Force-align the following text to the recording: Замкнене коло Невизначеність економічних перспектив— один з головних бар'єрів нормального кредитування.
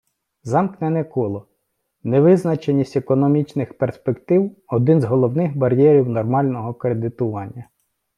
Замкнене 0.43 1.03
коло 1.03 1.47
Невизначеність 2.03 2.95
економічних 2.97 3.77
перспектив— 3.77 4.55
один 4.67 5.01
з 5.01 5.03
головних 5.03 5.57
бар'єрів 5.57 6.09
нормального 6.09 6.73
кредитування. 6.73 7.69